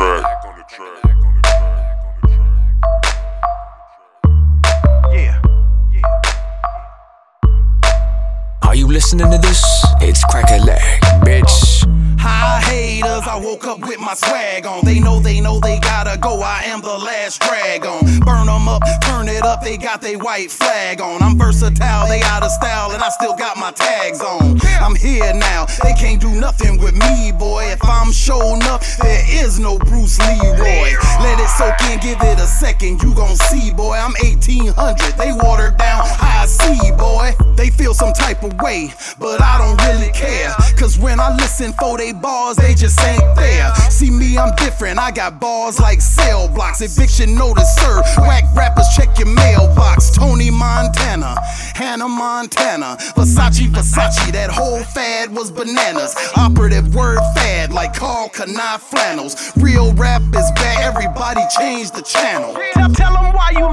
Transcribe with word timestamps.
track. 0.00 0.24
Yeah. 5.12 5.42
Are 8.62 8.74
you 8.74 8.86
listening 8.86 9.30
to 9.30 9.38
this? 9.38 9.62
It's 10.00 10.24
crack 10.24 10.50
woke 13.60 13.80
up 13.80 13.88
with 13.88 13.98
my 13.98 14.14
swag 14.14 14.66
on. 14.66 14.84
They 14.84 15.00
know, 15.00 15.20
they 15.20 15.40
know 15.40 15.60
they 15.60 15.78
gotta 15.80 16.18
go. 16.18 16.40
I 16.40 16.62
am 16.66 16.80
the 16.80 16.96
last 16.96 17.40
drag 17.40 17.84
on. 17.84 18.20
Burn 18.20 18.46
them 18.46 18.68
up, 18.68 18.82
turn 19.02 19.28
it 19.28 19.42
up, 19.42 19.62
they 19.62 19.76
got 19.76 20.00
they 20.00 20.16
white 20.16 20.50
flag 20.50 21.00
on. 21.00 21.22
I'm 21.22 21.38
versatile, 21.38 22.08
they 22.08 22.22
out 22.22 22.42
of 22.42 22.50
style, 22.50 22.92
and 22.92 23.02
I 23.02 23.08
still 23.10 23.36
got 23.36 23.56
my 23.56 23.72
tags 23.72 24.20
on. 24.20 24.60
I'm 24.80 24.94
here 24.94 25.32
now, 25.34 25.66
they 25.82 25.92
can't 25.92 26.20
do 26.20 26.30
nothing 26.30 26.78
with 26.78 26.94
me, 26.94 27.32
boy. 27.32 27.64
If 27.66 27.84
I'm 27.84 28.12
showing 28.12 28.62
up, 28.64 28.82
there 29.02 29.24
is 29.28 29.58
no 29.58 29.78
Bruce 29.78 30.18
Leroy. 30.18 30.94
Let 31.20 31.38
it 31.40 31.48
soak 31.48 31.80
in, 31.90 32.00
give 32.00 32.20
it 32.22 32.38
a 32.38 32.46
second, 32.46 33.02
you 33.02 33.14
gon' 33.14 33.36
see, 33.36 33.72
boy. 33.72 33.96
I'm 33.96 34.14
1800, 34.22 35.18
they 35.18 35.32
watered 35.32 35.76
down 35.76 36.04
Hi-C, 36.06 36.92
boy. 36.96 37.34
They 37.56 37.70
feel 37.70 37.94
some 37.94 38.12
type 38.12 38.42
of 38.42 38.54
way, 38.60 38.92
but 39.18 39.42
I 39.42 39.58
don't 39.58 39.80
really 39.86 40.12
care. 40.12 40.19
When 41.00 41.18
I 41.18 41.34
listen 41.34 41.72
for 41.74 41.96
they 41.96 42.12
bars, 42.12 42.56
they 42.56 42.74
just 42.74 43.00
ain't 43.00 43.22
there. 43.34 43.74
See 43.88 44.10
me, 44.10 44.36
I'm 44.36 44.54
different. 44.56 44.98
I 44.98 45.10
got 45.10 45.40
bars 45.40 45.80
like 45.80 46.00
cell 46.00 46.46
blocks. 46.48 46.82
Eviction 46.82 47.34
notice, 47.34 47.74
sir. 47.76 48.02
Whack 48.18 48.44
rappers, 48.54 48.86
check 48.94 49.18
your 49.18 49.28
mailbox. 49.28 50.10
Tony 50.10 50.50
Montana, 50.50 51.36
Hannah 51.74 52.08
Montana, 52.08 52.96
Versace, 53.16 53.68
Versace. 53.68 54.30
That 54.32 54.50
whole 54.50 54.82
fad 54.82 55.34
was 55.34 55.50
bananas. 55.50 56.14
Operative 56.36 56.94
word 56.94 57.20
fad 57.34 57.72
like 57.72 57.94
Karl 57.94 58.28
Kani 58.28 58.78
flannels. 58.78 59.52
Real 59.56 59.94
rap 59.94 60.22
is 60.34 60.50
back. 60.52 60.80
Everybody 60.80 61.40
change 61.58 61.92
the 61.92 62.02
channel. 62.02 62.54
Tell 62.94 63.14
them 63.14 63.32
why 63.32 63.52
you 63.52 63.72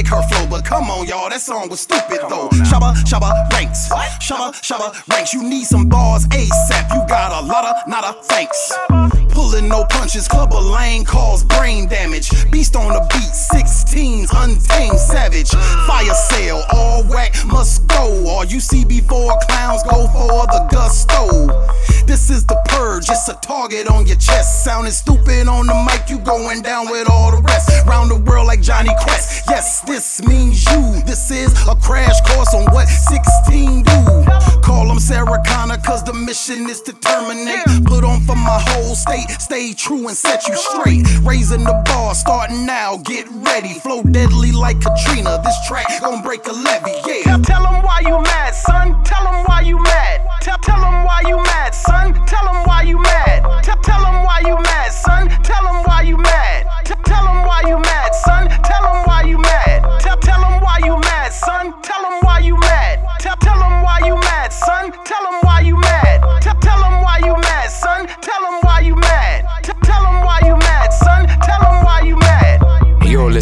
like 0.00 0.08
her 0.08 0.26
flow, 0.28 0.46
but 0.48 0.64
come 0.64 0.90
on, 0.90 1.06
y'all, 1.06 1.28
that 1.28 1.40
song 1.40 1.68
was 1.68 1.80
stupid 1.80 2.20
though. 2.28 2.48
Shabba 2.64 2.94
shabba 3.04 3.50
ranks, 3.52 3.88
shabba 4.18 4.52
shabba 4.62 5.08
ranks. 5.08 5.34
You 5.34 5.42
need 5.42 5.64
some 5.64 5.88
bars 5.88 6.26
ASAP. 6.28 6.94
You 6.94 7.06
got 7.06 7.42
a 7.42 7.46
lot 7.46 7.64
of 7.64 7.88
not 7.88 8.04
a 8.04 8.22
thanks. 8.22 8.72
Pulling 9.60 9.70
no 9.70 9.84
punches, 9.84 10.26
club 10.26 10.54
a 10.54 10.56
lane 10.56 11.04
cause 11.04 11.44
brain 11.44 11.86
damage. 11.86 12.30
Beast 12.50 12.76
on 12.76 12.94
the 12.94 13.00
beat, 13.12 13.32
16s, 13.60 14.28
untamed 14.32 14.98
savage. 14.98 15.50
Fire 15.86 16.14
sale, 16.14 16.62
all 16.72 17.02
whack 17.04 17.34
must 17.44 17.86
go. 17.86 18.26
All 18.26 18.44
you 18.44 18.58
see 18.58 18.86
before 18.86 19.36
clowns 19.48 19.82
go 19.82 20.06
for 20.08 20.46
the 20.46 20.66
gusto. 20.72 21.46
This 22.06 22.30
is 22.30 22.46
the 22.46 22.56
purge, 22.68 23.10
it's 23.10 23.28
a 23.28 23.34
target 23.42 23.88
on 23.88 24.06
your 24.06 24.16
chest. 24.16 24.64
Sounding 24.64 24.92
stupid 24.92 25.46
on 25.46 25.66
the 25.66 25.74
mic, 25.86 26.08
you 26.08 26.18
going 26.20 26.62
down 26.62 26.90
with 26.90 27.10
all 27.10 27.30
the 27.30 27.42
rest. 27.42 27.86
Round 27.86 28.10
the 28.10 28.16
world 28.16 28.46
like 28.46 28.62
Jonny 28.62 28.94
Quest. 29.02 29.44
Yes, 29.48 29.82
this 29.82 30.22
means 30.22 30.64
you. 30.72 31.02
This 31.04 31.30
is 31.30 31.52
a 31.68 31.74
crash 31.74 32.18
course 32.22 32.54
on 32.54 32.64
what 32.72 32.88
16 32.88 33.82
do. 33.82 34.49
Call 34.70 34.86
them 34.86 35.00
Sarah 35.00 35.42
Connor, 35.44 35.78
cause 35.78 36.04
the 36.04 36.12
mission 36.14 36.70
is 36.70 36.80
to 36.82 36.92
terminate. 36.92 37.66
Put 37.86 38.04
on 38.04 38.20
for 38.20 38.36
my 38.36 38.62
whole 38.70 38.94
state, 38.94 39.28
stay 39.40 39.74
true 39.74 40.06
and 40.06 40.16
set 40.16 40.46
you 40.46 40.54
straight. 40.54 41.02
Raising 41.26 41.64
the 41.64 41.82
bar, 41.86 42.14
starting 42.14 42.64
now, 42.66 42.98
get 42.98 43.26
ready. 43.50 43.74
Flow 43.80 44.04
deadly 44.04 44.52
like 44.52 44.78
Katrina. 44.80 45.42
This 45.42 45.58
track 45.66 45.88
gon' 46.00 46.22
break 46.22 46.46
a 46.46 46.52
levee, 46.52 46.94
yeah. 47.04 47.22
Tell, 47.24 47.42
tell 47.42 47.62
them 47.64 47.82
why 47.82 47.98
you 48.06 48.09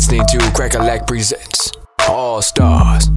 listening 0.09 0.27
to 0.27 0.39
Cracka 0.53 0.79
Lack 0.79 1.07
Presents 1.07 1.71
All 2.09 2.41
Stars. 2.41 3.11